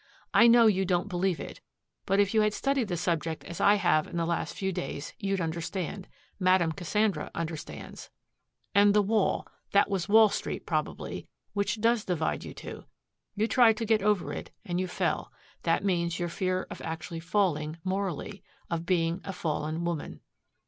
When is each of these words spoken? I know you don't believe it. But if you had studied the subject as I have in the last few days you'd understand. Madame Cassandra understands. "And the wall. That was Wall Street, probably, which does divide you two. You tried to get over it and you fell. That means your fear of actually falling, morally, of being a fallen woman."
I 0.33 0.47
know 0.47 0.65
you 0.65 0.83
don't 0.83 1.09
believe 1.09 1.39
it. 1.39 1.61
But 2.07 2.19
if 2.19 2.33
you 2.33 2.41
had 2.41 2.55
studied 2.55 2.87
the 2.87 2.97
subject 2.97 3.43
as 3.43 3.61
I 3.61 3.75
have 3.75 4.07
in 4.07 4.17
the 4.17 4.25
last 4.25 4.55
few 4.55 4.71
days 4.73 5.13
you'd 5.19 5.39
understand. 5.39 6.07
Madame 6.39 6.71
Cassandra 6.71 7.29
understands. 7.35 8.09
"And 8.73 8.95
the 8.95 9.03
wall. 9.03 9.47
That 9.73 9.91
was 9.91 10.09
Wall 10.09 10.29
Street, 10.29 10.65
probably, 10.65 11.27
which 11.53 11.81
does 11.81 12.03
divide 12.03 12.43
you 12.43 12.55
two. 12.55 12.85
You 13.35 13.47
tried 13.47 13.77
to 13.77 13.85
get 13.85 14.01
over 14.01 14.33
it 14.33 14.49
and 14.65 14.79
you 14.79 14.87
fell. 14.87 15.31
That 15.61 15.85
means 15.85 16.17
your 16.17 16.29
fear 16.29 16.65
of 16.71 16.81
actually 16.81 17.19
falling, 17.19 17.77
morally, 17.83 18.41
of 18.71 18.87
being 18.87 19.21
a 19.23 19.31
fallen 19.31 19.85
woman." 19.85 20.21